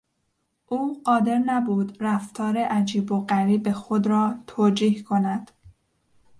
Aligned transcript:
او 0.67 1.01
قادر 1.03 1.37
نبود 1.37 1.97
رفتار 2.03 2.57
عجیب 2.57 3.11
و 3.11 3.19
غریب 3.25 3.71
خود 3.71 4.07
را 4.07 4.35
توجیه 4.47 5.03
کند. 5.03 5.51